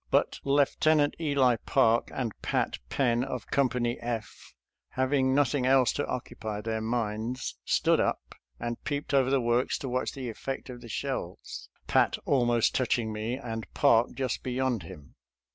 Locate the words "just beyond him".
14.15-15.13